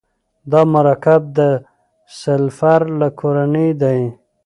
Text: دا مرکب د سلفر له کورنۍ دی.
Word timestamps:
دا 0.51 0.61
مرکب 0.73 1.21
د 1.37 1.39
سلفر 2.21 2.81
له 2.99 3.07
کورنۍ 3.19 3.69
دی. 3.81 4.01